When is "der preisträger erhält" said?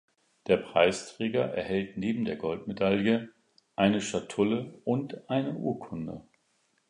0.47-1.95